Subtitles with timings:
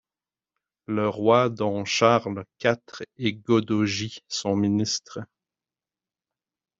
[0.87, 5.19] Le roi don Charles quatre et Godoji, son ministre